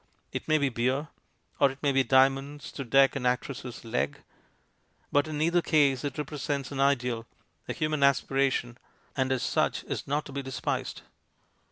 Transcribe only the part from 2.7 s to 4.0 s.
to deck an actress's